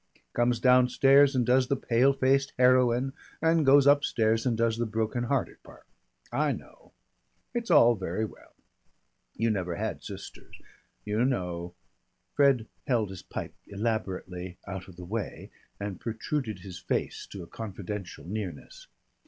[0.33, 5.25] Comes downstairs and does the pale faced heroine and goes upstairs and does the broken
[5.25, 5.85] hearted part.
[6.31, 6.91] I know.
[7.53, 8.55] It's all very well.
[9.35, 10.59] You never had sisters.
[11.05, 11.75] You know"
[12.35, 17.47] Fred held his pipe elaborately out of the way and protruded his face to a
[17.47, 18.87] confidential nearness.